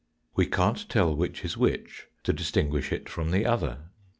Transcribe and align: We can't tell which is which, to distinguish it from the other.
We 0.35 0.47
can't 0.47 0.89
tell 0.89 1.15
which 1.15 1.45
is 1.45 1.57
which, 1.57 2.07
to 2.23 2.33
distinguish 2.33 2.91
it 2.91 3.07
from 3.07 3.29
the 3.29 3.45
other. 3.45 3.91